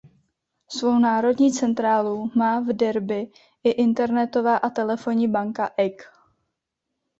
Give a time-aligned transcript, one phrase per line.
[0.67, 3.31] Svou národní centrálu má v Derby
[3.63, 6.01] i internetová a telefonní banka Egg.